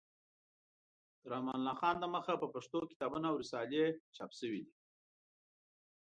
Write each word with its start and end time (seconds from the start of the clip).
تر 1.21 1.31
امان 1.37 1.55
الله 1.59 1.75
خان 1.81 1.95
د 1.99 2.05
مخه 2.15 2.33
په 2.41 2.47
پښتو 2.55 2.77
کتابونه 2.91 3.25
او 3.29 3.35
رسالې 3.43 3.85
چاپ 4.15 4.31
شوې 4.39 4.59
دي. 4.65 4.73